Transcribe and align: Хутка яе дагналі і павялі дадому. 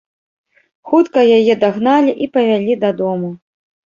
Хутка 0.91 1.21
яе 1.37 1.53
дагналі 1.63 2.11
і 2.27 2.31
павялі 2.37 2.79
дадому. 2.87 3.29